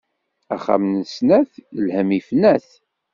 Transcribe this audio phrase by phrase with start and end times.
[0.55, 1.51] Axxam n snat,
[1.83, 2.69] lhemm ifna-t.